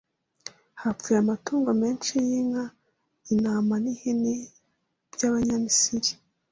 [0.81, 2.65] Hapfuye amatungo menshi y’inka
[3.31, 4.33] intama n’ihene
[5.13, 6.11] by’Abanyamisiri